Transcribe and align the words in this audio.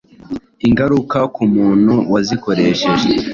ingaruka 0.67 1.17
ku 1.33 1.43
muntu 1.53 1.93
wazikoresheje 2.13 3.07